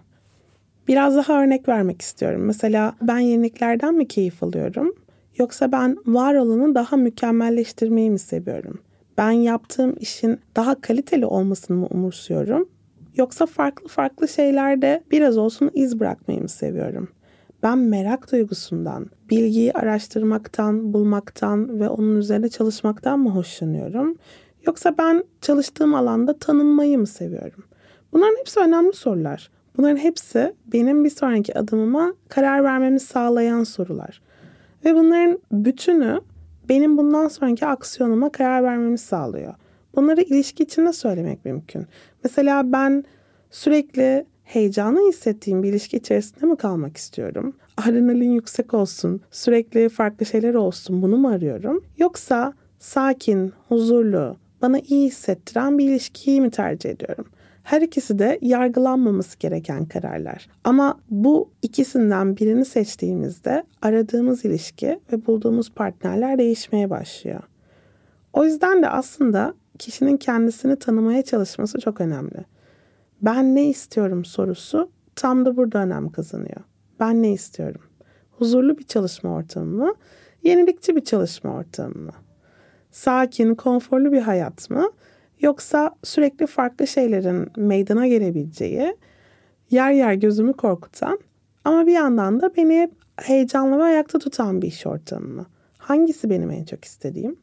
Biraz 0.88 1.16
daha 1.16 1.42
örnek 1.42 1.68
vermek 1.68 2.02
istiyorum. 2.02 2.42
Mesela 2.44 2.96
ben 3.02 3.18
yeniliklerden 3.18 3.94
mi 3.94 4.08
keyif 4.08 4.42
alıyorum? 4.42 4.94
Yoksa 5.38 5.72
ben 5.72 5.96
var 6.06 6.34
olanı 6.34 6.74
daha 6.74 6.96
mükemmelleştirmeyi 6.96 8.10
mi 8.10 8.18
seviyorum? 8.18 8.80
Ben 9.18 9.30
yaptığım 9.30 9.94
işin 10.00 10.40
daha 10.56 10.80
kaliteli 10.80 11.26
olmasını 11.26 11.76
mı 11.76 11.86
umursuyorum? 11.90 12.68
Yoksa 13.16 13.46
farklı 13.46 13.88
farklı 13.88 14.28
şeylerde 14.28 15.02
biraz 15.10 15.38
olsun 15.38 15.70
iz 15.74 16.00
bırakmayı 16.00 16.42
mı 16.42 16.48
seviyorum? 16.48 17.08
Ben 17.66 17.78
merak 17.78 18.32
duygusundan, 18.32 19.06
bilgiyi 19.30 19.72
araştırmaktan, 19.72 20.92
bulmaktan 20.92 21.80
ve 21.80 21.88
onun 21.88 22.16
üzerine 22.16 22.48
çalışmaktan 22.48 23.18
mı 23.18 23.30
hoşlanıyorum? 23.30 24.16
Yoksa 24.66 24.94
ben 24.98 25.24
çalıştığım 25.40 25.94
alanda 25.94 26.38
tanınmayı 26.38 26.98
mı 26.98 27.06
seviyorum? 27.06 27.64
Bunların 28.12 28.36
hepsi 28.38 28.60
önemli 28.60 28.92
sorular. 28.92 29.50
Bunların 29.76 29.96
hepsi 29.96 30.54
benim 30.66 31.04
bir 31.04 31.10
sonraki 31.10 31.58
adımıma 31.58 32.14
karar 32.28 32.64
vermemi 32.64 33.00
sağlayan 33.00 33.64
sorular. 33.64 34.22
Ve 34.84 34.94
bunların 34.94 35.38
bütünü 35.52 36.20
benim 36.68 36.98
bundan 36.98 37.28
sonraki 37.28 37.66
aksiyonuma 37.66 38.32
karar 38.32 38.62
vermemi 38.62 38.98
sağlıyor. 38.98 39.54
Bunları 39.94 40.20
ilişki 40.20 40.62
içinde 40.62 40.92
söylemek 40.92 41.44
mümkün. 41.44 41.86
Mesela 42.24 42.72
ben 42.72 43.04
sürekli 43.50 44.26
heyecanı 44.46 45.08
hissettiğim 45.08 45.62
bir 45.62 45.68
ilişki 45.68 45.96
içerisinde 45.96 46.46
mi 46.46 46.56
kalmak 46.56 46.96
istiyorum? 46.96 47.56
Adrenalin 47.76 48.30
yüksek 48.30 48.74
olsun, 48.74 49.20
sürekli 49.30 49.88
farklı 49.88 50.26
şeyler 50.26 50.54
olsun 50.54 51.02
bunu 51.02 51.16
mu 51.16 51.28
arıyorum? 51.28 51.84
Yoksa 51.98 52.52
sakin, 52.78 53.52
huzurlu, 53.68 54.36
bana 54.62 54.78
iyi 54.78 55.06
hissettiren 55.06 55.78
bir 55.78 55.90
ilişkiyi 55.90 56.40
mi 56.40 56.50
tercih 56.50 56.90
ediyorum? 56.90 57.26
Her 57.62 57.82
ikisi 57.82 58.18
de 58.18 58.38
yargılanmaması 58.42 59.38
gereken 59.38 59.84
kararlar. 59.84 60.48
Ama 60.64 61.00
bu 61.10 61.50
ikisinden 61.62 62.36
birini 62.36 62.64
seçtiğimizde 62.64 63.64
aradığımız 63.82 64.44
ilişki 64.44 65.00
ve 65.12 65.26
bulduğumuz 65.26 65.70
partnerler 65.70 66.38
değişmeye 66.38 66.90
başlıyor. 66.90 67.42
O 68.32 68.44
yüzden 68.44 68.82
de 68.82 68.88
aslında 68.88 69.54
kişinin 69.78 70.16
kendisini 70.16 70.76
tanımaya 70.76 71.22
çalışması 71.22 71.80
çok 71.80 72.00
önemli. 72.00 72.55
Ben 73.22 73.54
ne 73.54 73.68
istiyorum 73.68 74.24
sorusu 74.24 74.90
tam 75.14 75.44
da 75.44 75.56
burada 75.56 75.78
önem 75.78 76.08
kazanıyor. 76.08 76.60
Ben 77.00 77.22
ne 77.22 77.32
istiyorum? 77.32 77.80
Huzurlu 78.30 78.78
bir 78.78 78.84
çalışma 78.84 79.34
ortamı 79.34 79.84
mı? 79.84 79.94
Yenilikçi 80.42 80.96
bir 80.96 81.04
çalışma 81.04 81.54
ortamı 81.56 81.94
mı? 81.94 82.12
Sakin, 82.90 83.54
konforlu 83.54 84.12
bir 84.12 84.20
hayat 84.20 84.70
mı? 84.70 84.90
Yoksa 85.40 85.94
sürekli 86.04 86.46
farklı 86.46 86.86
şeylerin 86.86 87.48
meydana 87.56 88.06
gelebileceği, 88.06 88.96
yer 89.70 89.92
yer 89.92 90.14
gözümü 90.14 90.52
korkutan 90.52 91.18
ama 91.64 91.86
bir 91.86 91.92
yandan 91.92 92.40
da 92.40 92.56
beni 92.56 92.80
hep 92.80 92.92
heyecanlı 93.16 93.78
ve 93.78 93.82
ayakta 93.82 94.18
tutan 94.18 94.62
bir 94.62 94.68
iş 94.68 94.86
ortamı 94.86 95.28
mı? 95.28 95.46
Hangisi 95.78 96.30
benim 96.30 96.50
en 96.50 96.64
çok 96.64 96.84
istediğim? 96.84 97.36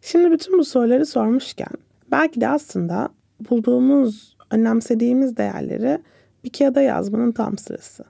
Şimdi 0.00 0.30
bütün 0.30 0.58
bu 0.58 0.64
soruları 0.64 1.06
sormuşken 1.06 1.72
belki 2.10 2.40
de 2.40 2.48
aslında 2.48 3.08
bulduğumuz, 3.50 4.36
önemsediğimiz 4.50 5.36
değerleri 5.36 5.98
bir 6.44 6.50
kağıda 6.52 6.80
yazmanın 6.80 7.32
tam 7.32 7.58
sırası. 7.58 8.04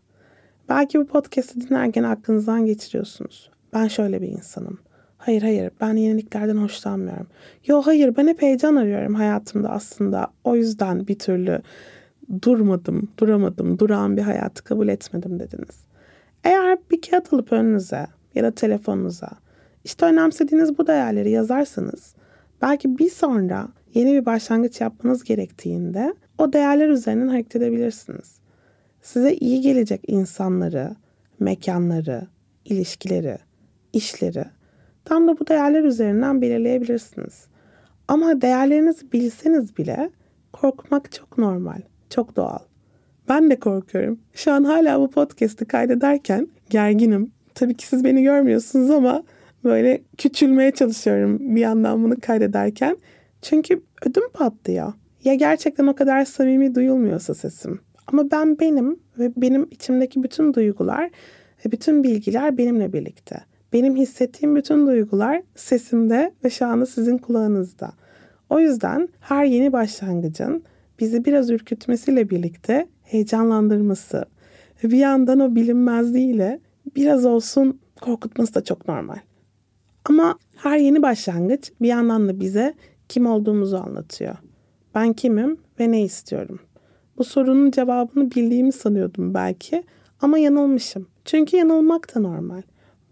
Belki 0.69 1.01
bu 1.01 1.07
podcast'i 1.07 1.61
dinlerken 1.61 2.03
aklınızdan 2.03 2.67
geçiriyorsunuz. 2.67 3.51
Ben 3.73 3.89
şöyle 3.89 4.23
bir 4.23 4.29
insanım. 4.29 4.79
Hayır 5.19 5.43
hayır 5.43 5.71
ben 5.81 5.95
yeniliklerden 5.95 6.57
hoşlanmıyorum. 6.57 7.27
Yo 7.67 7.83
hayır 7.83 8.17
ben 8.17 8.27
hep 8.27 8.43
heyecan 8.43 8.77
arıyorum 8.77 9.15
hayatımda 9.15 9.71
aslında. 9.71 10.27
O 10.45 10.57
yüzden 10.57 11.09
bir 11.09 11.19
türlü 11.19 11.63
durmadım, 12.43 13.09
duramadım, 13.19 13.79
durağan 13.79 14.17
bir 14.17 14.23
hayatı 14.23 14.65
kabul 14.65 14.89
etmedim 14.89 15.41
dediniz. 15.41 15.85
Eğer 16.45 16.79
bir 16.91 17.01
kağıt 17.01 17.33
alıp 17.33 17.53
önünüze 17.53 18.07
ya 18.35 18.45
da 18.45 18.51
telefonunuza 18.51 19.31
işte 19.85 20.07
önemsediğiniz 20.07 20.79
bu 20.79 20.87
değerleri 20.87 21.31
yazarsanız 21.31 22.15
belki 22.63 22.99
bir 22.99 23.11
sonra 23.11 23.69
yeni 23.95 24.13
bir 24.13 24.27
başlangıç 24.27 24.81
yapmanız 24.81 25.25
gerektiğinde 25.25 26.15
o 26.39 26.53
değerler 26.53 26.89
üzerinden 26.89 27.29
hareket 27.29 27.57
edebilirsiniz. 27.57 28.39
Size 29.03 29.35
iyi 29.35 29.61
gelecek 29.61 30.01
insanları, 30.07 30.97
mekanları, 31.41 32.27
ilişkileri, 32.65 33.39
işleri 33.93 34.45
tam 35.05 35.29
da 35.29 35.39
bu 35.39 35.47
değerler 35.47 35.85
üzerinden 35.85 36.43
belirleyebilirsiniz. 36.43 37.47
Ama 38.09 38.41
değerlerinizi 38.41 39.13
bilseniz 39.13 39.77
bile 39.77 40.11
korkmak 40.53 41.13
çok 41.13 41.39
normal, 41.39 41.81
çok 42.11 42.37
doğal. 42.37 42.59
Ben 43.29 43.51
de 43.51 43.61
korkuyorum. 43.61 44.21
Şu 44.35 44.53
an 44.53 44.65
hala 44.65 45.01
bu 45.01 45.11
podcast'i 45.11 45.65
kaydederken 45.65 46.49
gerginim. 46.71 47.33
Tabii 47.55 47.75
ki 47.75 47.87
siz 47.87 48.05
beni 48.05 48.23
görmüyorsunuz 48.23 48.91
ama 48.91 49.23
böyle 49.65 50.03
küçülmeye 50.19 50.71
çalışıyorum 50.71 51.57
bir 51.57 51.61
yandan 51.61 52.05
bunu 52.05 52.21
kaydederken. 52.21 52.97
Çünkü 53.43 53.83
ödüm 54.07 54.29
patlıyor. 54.33 54.93
Ya 55.25 55.35
gerçekten 55.35 55.87
o 55.87 55.95
kadar 55.95 56.25
samimi 56.25 56.75
duyulmuyorsa 56.75 57.35
sesim. 57.35 57.81
Ama 58.07 58.31
ben 58.31 58.59
benim 58.59 59.01
ve 59.19 59.33
benim 59.37 59.69
içimdeki 59.71 60.23
bütün 60.23 60.55
duygular 60.55 61.11
ve 61.67 61.73
bütün 61.73 62.05
bilgiler 62.05 62.59
benimle 62.59 62.93
birlikte. 62.93 63.41
Benim 63.73 63.97
hissettiğim 63.97 64.57
bütün 64.57 64.87
duygular 64.87 65.43
sesimde 65.55 66.33
ve 66.45 66.51
şu 66.51 66.67
anda 66.67 66.87
sizin 66.87 67.19
kulağınızda. 67.19 67.93
O 68.51 68.61
yüzden 68.61 69.09
her 69.21 69.45
yeni 69.45 69.73
başlangıcın 69.73 70.63
bizi 71.01 71.25
biraz 71.25 71.51
ürkütmesiyle 71.51 72.31
birlikte 72.31 72.87
heyecanlandırması 73.03 74.25
ve 74.85 74.91
bir 74.91 74.99
yandan 74.99 75.41
o 75.41 75.55
bilinmezliğiyle 75.55 76.61
biraz 76.97 77.25
olsun 77.25 77.81
korkutması 78.01 78.55
da 78.55 78.65
çok 78.65 78.89
normal. 78.89 79.19
Ama 80.05 80.39
her 80.57 80.79
yeni 80.79 81.03
başlangıç 81.03 81.73
bir 81.81 81.89
yandan 81.89 82.29
da 82.29 82.41
bize 82.41 82.75
kim 83.09 83.27
olduğumuzu 83.27 83.77
anlatıyor. 83.77 84.37
Ben 84.99 85.13
kimim 85.13 85.57
ve 85.81 85.91
ne 85.91 86.03
istiyorum? 86.03 86.61
Bu 87.19 87.25
sorunun 87.25 87.71
cevabını 87.71 88.31
bildiğimi 88.31 88.73
sanıyordum 88.73 89.35
belki 89.35 89.85
ama 90.21 90.39
yanılmışım. 90.39 91.07
Çünkü 91.25 91.57
yanılmak 91.57 92.15
da 92.15 92.21
normal. 92.21 92.63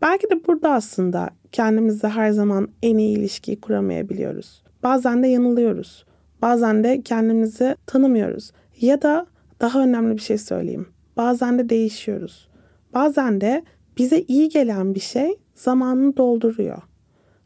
Belki 0.03 0.31
de 0.31 0.46
burada 0.46 0.72
aslında 0.72 1.31
kendimizle 1.53 2.09
her 2.09 2.31
zaman 2.31 2.68
en 2.83 2.99
iyi 2.99 3.18
ilişkiyi 3.18 3.61
kuramayabiliyoruz. 3.61 4.62
Bazen 4.83 5.22
de 5.22 5.29
yanılıyoruz. 5.29 6.05
Bazen 6.42 6.85
de 6.85 7.03
kendimizi 7.03 7.77
tanımıyoruz. 7.87 8.53
Ya 8.81 9.03
da 9.03 9.27
daha 9.61 9.83
önemli 9.83 10.16
bir 10.16 10.22
şey 10.22 10.38
söyleyeyim. 10.38 10.88
Bazen 11.16 11.59
de 11.59 11.68
değişiyoruz. 11.68 12.49
Bazen 12.94 13.40
de 13.40 13.64
bize 13.99 14.20
iyi 14.29 14.49
gelen 14.49 14.94
bir 14.94 15.01
şey 15.01 15.38
zamanını 15.55 16.16
dolduruyor. 16.16 16.83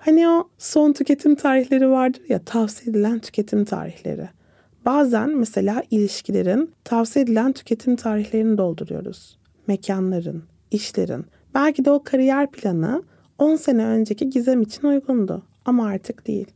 Hani 0.00 0.28
o 0.28 0.48
son 0.58 0.92
tüketim 0.92 1.34
tarihleri 1.34 1.90
vardır 1.90 2.22
ya 2.28 2.44
tavsiye 2.44 2.90
edilen 2.90 3.18
tüketim 3.18 3.64
tarihleri. 3.64 4.28
Bazen 4.84 5.36
mesela 5.36 5.82
ilişkilerin 5.90 6.70
tavsiye 6.84 7.22
edilen 7.22 7.52
tüketim 7.52 7.96
tarihlerini 7.96 8.58
dolduruyoruz. 8.58 9.38
Mekanların, 9.66 10.42
işlerin. 10.70 11.24
Belki 11.54 11.84
de 11.84 11.90
o 11.90 12.02
kariyer 12.02 12.50
planı 12.50 13.02
10 13.38 13.56
sene 13.56 13.86
önceki 13.86 14.30
gizem 14.30 14.62
için 14.62 14.86
uygundu 14.86 15.42
ama 15.64 15.86
artık 15.86 16.26
değil. 16.26 16.46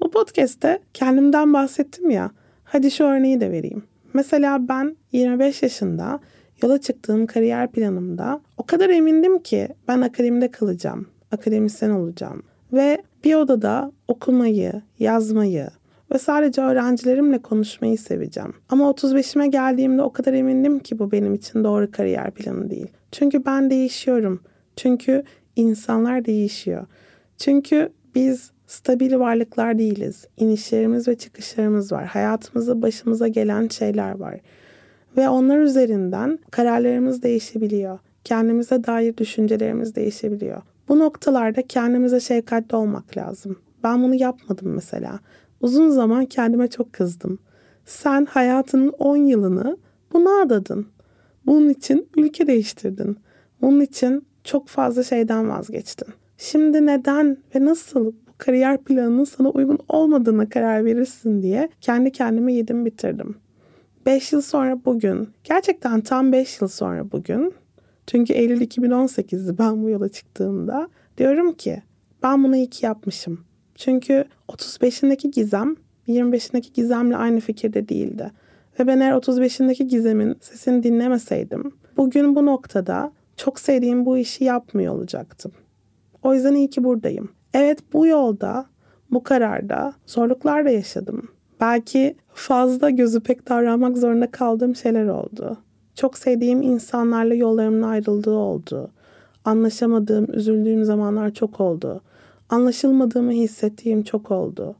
Bu 0.00 0.10
podcast'te 0.10 0.78
kendimden 0.94 1.52
bahsettim 1.52 2.10
ya. 2.10 2.30
Hadi 2.64 2.90
şu 2.90 3.04
örneği 3.04 3.40
de 3.40 3.50
vereyim. 3.50 3.84
Mesela 4.14 4.68
ben 4.68 4.96
25 5.12 5.62
yaşında 5.62 6.20
yola 6.62 6.80
çıktığım 6.80 7.26
kariyer 7.26 7.72
planımda 7.72 8.40
o 8.56 8.62
kadar 8.62 8.90
emindim 8.90 9.38
ki 9.38 9.68
ben 9.88 10.00
akademide 10.00 10.50
kalacağım, 10.50 11.06
akademisyen 11.30 11.90
olacağım 11.90 12.42
ve 12.72 13.02
bir 13.24 13.34
odada 13.34 13.92
okumayı, 14.08 14.82
yazmayı 14.98 15.68
ve 16.12 16.18
sadece 16.18 16.62
öğrencilerimle 16.62 17.38
konuşmayı 17.38 17.98
seveceğim. 17.98 18.54
Ama 18.68 18.84
35'ime 18.84 19.50
geldiğimde 19.50 20.02
o 20.02 20.12
kadar 20.12 20.32
emindim 20.32 20.78
ki 20.78 20.98
bu 20.98 21.12
benim 21.12 21.34
için 21.34 21.64
doğru 21.64 21.90
kariyer 21.90 22.30
planı 22.30 22.70
değil. 22.70 22.86
Çünkü 23.12 23.44
ben 23.44 23.70
değişiyorum. 23.70 24.40
Çünkü 24.76 25.22
insanlar 25.56 26.24
değişiyor. 26.24 26.86
Çünkü 27.38 27.92
biz 28.14 28.50
stabil 28.66 29.18
varlıklar 29.18 29.78
değiliz. 29.78 30.26
İnişlerimiz 30.36 31.08
ve 31.08 31.14
çıkışlarımız 31.14 31.92
var. 31.92 32.04
Hayatımızda 32.06 32.82
başımıza 32.82 33.28
gelen 33.28 33.68
şeyler 33.68 34.18
var. 34.18 34.40
Ve 35.16 35.28
onlar 35.28 35.58
üzerinden 35.58 36.38
kararlarımız 36.50 37.22
değişebiliyor. 37.22 37.98
Kendimize 38.24 38.84
dair 38.84 39.16
düşüncelerimiz 39.16 39.94
değişebiliyor. 39.94 40.62
Bu 40.88 40.98
noktalarda 40.98 41.62
kendimize 41.62 42.20
şefkatli 42.20 42.76
olmak 42.76 43.16
lazım. 43.16 43.58
Ben 43.84 44.02
bunu 44.02 44.14
yapmadım 44.14 44.74
mesela. 44.74 45.20
Uzun 45.60 45.90
zaman 45.90 46.26
kendime 46.26 46.68
çok 46.68 46.92
kızdım. 46.92 47.38
Sen 47.84 48.24
hayatının 48.24 48.88
10 48.88 49.16
yılını 49.16 49.76
buna 50.12 50.40
adadın. 50.40 50.86
Bunun 51.46 51.68
için 51.68 52.08
ülke 52.16 52.46
değiştirdin. 52.46 53.18
Bunun 53.60 53.80
için 53.80 54.26
çok 54.44 54.68
fazla 54.68 55.02
şeyden 55.02 55.48
vazgeçtin. 55.48 56.08
Şimdi 56.38 56.86
neden 56.86 57.36
ve 57.54 57.64
nasıl 57.64 58.06
bu 58.06 58.14
kariyer 58.38 58.78
planının 58.78 59.24
sana 59.24 59.48
uygun 59.48 59.78
olmadığına 59.88 60.48
karar 60.48 60.84
verirsin 60.84 61.42
diye 61.42 61.68
kendi 61.80 62.12
kendime 62.12 62.54
yedim 62.54 62.84
bitirdim. 62.84 63.36
5 64.06 64.32
yıl 64.32 64.40
sonra 64.42 64.84
bugün, 64.84 65.28
gerçekten 65.44 66.00
tam 66.00 66.32
5 66.32 66.60
yıl 66.60 66.68
sonra 66.68 67.12
bugün, 67.12 67.54
çünkü 68.06 68.32
Eylül 68.32 68.60
2018'di 68.60 69.58
ben 69.58 69.82
bu 69.82 69.90
yola 69.90 70.08
çıktığımda, 70.08 70.88
diyorum 71.18 71.52
ki 71.52 71.82
ben 72.22 72.44
bunu 72.44 72.56
iyi 72.56 72.70
ki 72.70 72.86
yapmışım. 72.86 73.40
Çünkü 73.74 74.24
35'indeki 74.48 75.30
Gizem 75.30 75.76
25'indeki 76.08 76.72
Gizem'le 76.72 77.12
aynı 77.12 77.40
fikirde 77.40 77.88
değildi. 77.88 78.30
Ve 78.80 78.86
ben 78.86 79.00
eğer 79.00 79.12
35'indeki 79.12 79.84
Gizem'in 79.84 80.36
sesini 80.40 80.82
dinlemeseydim 80.82 81.72
bugün 81.96 82.36
bu 82.36 82.46
noktada 82.46 83.12
çok 83.36 83.60
sevdiğim 83.60 84.06
bu 84.06 84.18
işi 84.18 84.44
yapmıyor 84.44 84.94
olacaktım. 84.94 85.52
O 86.22 86.34
yüzden 86.34 86.54
iyi 86.54 86.70
ki 86.70 86.84
buradayım. 86.84 87.28
Evet 87.54 87.78
bu 87.92 88.06
yolda 88.06 88.66
bu 89.10 89.22
kararda 89.22 89.94
zorluklar 90.06 90.64
da 90.64 90.70
yaşadım. 90.70 91.28
Belki 91.60 92.16
fazla 92.34 92.90
gözü 92.90 93.20
pek 93.20 93.48
davranmak 93.48 93.98
zorunda 93.98 94.30
kaldığım 94.30 94.76
şeyler 94.76 95.06
oldu. 95.06 95.56
Çok 95.94 96.18
sevdiğim 96.18 96.62
insanlarla 96.62 97.34
yollarımın 97.34 97.82
ayrıldığı 97.82 98.34
oldu. 98.34 98.90
Anlaşamadığım, 99.44 100.26
üzüldüğüm 100.32 100.84
zamanlar 100.84 101.34
çok 101.34 101.60
oldu. 101.60 102.00
Anlaşılmadığımı 102.48 103.32
hissettiğim 103.32 104.02
çok 104.02 104.30
oldu. 104.30 104.76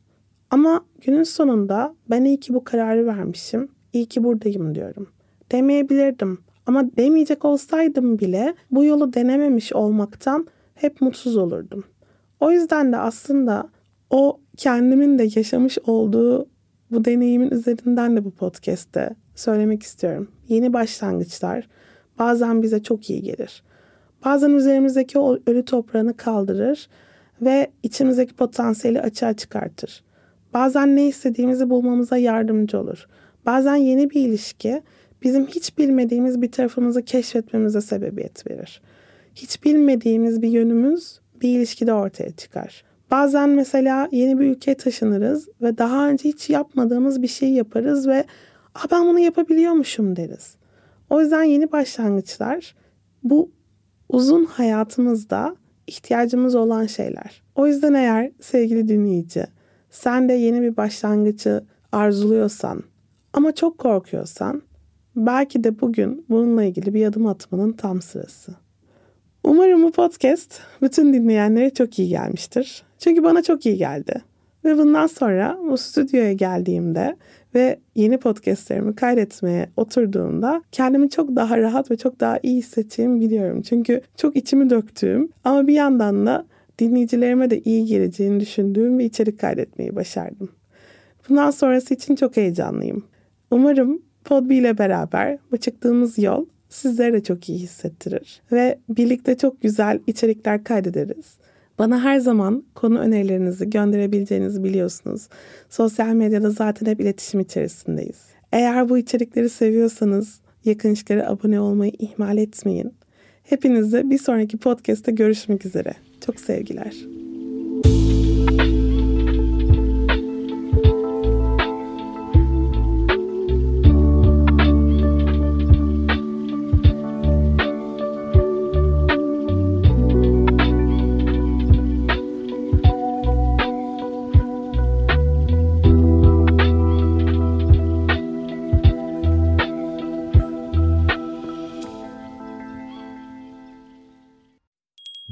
Ama 0.51 0.85
günün 1.01 1.23
sonunda 1.23 1.95
ben 2.11 2.25
iyi 2.25 2.41
ki 2.41 2.55
bu 2.55 2.65
kararı 2.65 3.07
vermişim. 3.07 3.69
İyi 3.93 4.07
ki 4.07 4.25
buradayım 4.25 4.75
diyorum. 4.75 5.09
Demeyebilirdim 5.53 6.39
ama 6.67 6.97
demeyecek 6.97 7.45
olsaydım 7.45 8.19
bile 8.19 8.55
bu 8.71 8.85
yolu 8.85 9.13
denememiş 9.13 9.73
olmaktan 9.73 10.47
hep 10.75 11.01
mutsuz 11.01 11.37
olurdum. 11.37 11.85
O 12.41 12.51
yüzden 12.51 12.93
de 12.93 12.97
aslında 12.97 13.69
o 14.11 14.41
kendimin 14.57 15.19
de 15.19 15.29
yaşamış 15.37 15.79
olduğu 15.87 16.49
bu 16.91 17.05
deneyimin 17.05 17.51
üzerinden 17.51 18.17
de 18.17 18.25
bu 18.25 18.31
podcast'te 18.31 19.17
söylemek 19.35 19.83
istiyorum. 19.83 20.29
Yeni 20.49 20.73
başlangıçlar 20.73 21.69
bazen 22.19 22.63
bize 22.63 22.83
çok 22.83 23.11
iyi 23.11 23.23
gelir. 23.23 23.63
Bazen 24.25 24.51
üzerimizdeki 24.51 25.19
o 25.19 25.39
ölü 25.47 25.65
toprağını 25.65 26.17
kaldırır 26.17 26.89
ve 27.43 27.71
içimizdeki 27.83 28.35
potansiyeli 28.35 29.01
açığa 29.01 29.33
çıkartır. 29.35 30.05
Bazen 30.55 30.97
ne 30.97 31.07
istediğimizi 31.07 31.71
bulmamıza 31.71 32.17
yardımcı 32.17 32.81
olur. 32.81 33.07
Bazen 33.47 33.77
yeni 33.77 34.11
bir 34.11 34.21
ilişki 34.21 34.83
bizim 35.23 35.47
hiç 35.47 35.79
bilmediğimiz 35.79 36.43
bir 36.43 36.53
tarafımızı 36.53 37.03
keşfetmemize 37.03 37.81
sebebiyet 37.81 38.51
verir. 38.51 38.83
Hiç 39.35 39.65
bilmediğimiz 39.65 40.43
bir 40.43 40.49
yönümüz 40.49 41.21
bir 41.43 41.49
ilişkide 41.49 41.93
ortaya 41.93 42.31
çıkar. 42.31 42.85
Bazen 43.11 43.49
mesela 43.49 44.09
yeni 44.13 44.41
bir 44.41 44.47
ülkeye 44.47 44.75
taşınırız 44.75 45.49
ve 45.63 45.79
daha 45.79 46.09
önce 46.09 46.29
hiç 46.29 46.51
yapmadığımız 46.51 47.23
bir 47.23 47.29
şey 47.29 47.53
yaparız 47.53 48.09
ve 48.09 48.25
Aa, 48.75 48.91
ben 48.91 49.07
bunu 49.07 49.19
yapabiliyormuşum 49.19 50.17
deriz. 50.17 50.57
O 51.11 51.21
yüzden 51.21 51.43
yeni 51.43 51.73
başlangıçlar 51.73 52.75
bu 53.23 53.51
uzun 54.09 54.45
hayatımızda 54.45 55.57
ihtiyacımız 55.87 56.55
olan 56.55 56.87
şeyler. 56.87 57.43
O 57.55 57.67
yüzden 57.67 57.95
eğer 57.95 58.31
sevgili 58.41 58.89
dinleyici 58.89 59.47
sen 59.91 60.29
de 60.29 60.33
yeni 60.33 60.63
bir 60.63 60.77
başlangıcı 60.77 61.65
arzuluyorsan 61.93 62.83
ama 63.33 63.55
çok 63.55 63.79
korkuyorsan 63.79 64.63
belki 65.17 65.65
de 65.65 65.81
bugün 65.81 66.27
bununla 66.29 66.65
ilgili 66.65 66.95
bir 66.95 67.07
adım 67.07 67.27
atmanın 67.27 67.73
tam 67.73 68.03
sırası. 68.03 68.55
Umarım 69.45 69.83
bu 69.83 69.93
podcast 69.93 70.61
bütün 70.83 71.13
dinleyenlere 71.15 71.71
çok 71.71 71.99
iyi 71.99 72.09
gelmiştir. 72.09 72.83
Çünkü 72.99 73.23
bana 73.23 73.43
çok 73.43 73.67
iyi 73.67 73.77
geldi. 73.77 74.23
Ve 74.65 74.79
bundan 74.79 75.07
sonra 75.07 75.59
bu 75.71 75.79
stüdyoya 75.79 76.33
geldiğimde 76.33 77.17
ve 77.55 77.79
yeni 77.95 78.19
podcastlerimi 78.19 78.95
kaydetmeye 78.95 79.69
oturduğumda 79.77 80.63
kendimi 80.73 81.11
çok 81.11 81.37
daha 81.37 81.59
rahat 81.59 81.91
ve 81.91 81.97
çok 81.97 82.21
daha 82.21 82.39
iyi 82.43 82.57
hissedeceğimi 82.57 83.21
biliyorum. 83.21 83.63
Çünkü 83.63 84.01
çok 84.17 84.37
içimi 84.37 84.71
döktüğüm 84.71 85.29
ama 85.45 85.67
bir 85.67 85.75
yandan 85.75 86.27
da 86.27 86.47
dinleyicilerime 86.79 87.51
de 87.51 87.61
iyi 87.61 87.87
geleceğini 87.87 88.41
düşündüğüm 88.41 88.99
bir 88.99 89.05
içerik 89.05 89.41
kaydetmeyi 89.41 89.97
başardım. 89.97 90.49
Bundan 91.29 91.51
sonrası 91.51 91.95
için 91.95 92.15
çok 92.15 92.37
heyecanlıyım. 92.37 93.05
Umarım 93.51 94.03
Podbi 94.25 94.55
ile 94.55 94.79
beraber 94.79 95.39
bu 95.53 95.57
çıktığımız 95.57 96.19
yol 96.19 96.47
sizlere 96.69 97.13
de 97.13 97.23
çok 97.23 97.49
iyi 97.49 97.59
hissettirir 97.59 98.43
ve 98.53 98.79
birlikte 98.89 99.37
çok 99.37 99.63
güzel 99.63 100.01
içerikler 100.07 100.65
kaydederiz. 100.65 101.37
Bana 101.79 102.05
her 102.05 102.19
zaman 102.19 102.65
konu 102.75 102.99
önerilerinizi 102.99 103.71
gönderebileceğinizi 103.71 104.65
biliyorsunuz. 104.65 105.29
Sosyal 105.71 106.15
medyada 106.15 106.51
zaten 106.51 106.87
hep 106.87 107.01
iletişim 107.01 107.41
içerisindeyiz. 107.41 108.21
Eğer 108.53 108.89
bu 108.89 108.99
içerikleri 108.99 109.49
seviyorsanız 109.49 110.41
yakın 110.65 110.89
ilişkilere 110.89 111.27
abone 111.27 111.61
olmayı 111.61 111.93
ihmal 111.99 112.39
etmeyin. 112.39 112.93
Hepinize 113.43 114.11
bir 114.11 114.19
sonraki 114.19 114.57
podcast'te 114.57 115.13
görüşmek 115.13 115.67
üzere. 115.67 115.95
Çok 116.27 116.41
sevgiler. 116.41 117.24